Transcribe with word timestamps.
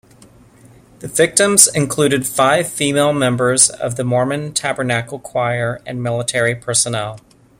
The 0.97 1.07
victims 1.07 1.67
included 1.67 2.25
five 2.25 2.67
female 2.67 3.13
members 3.13 3.69
of 3.69 3.97
the 3.97 4.03
Mormon 4.03 4.51
Tabernacle 4.51 5.19
Choir 5.19 5.79
and 5.85 6.01
military 6.01 6.55
personnel. 6.55 7.19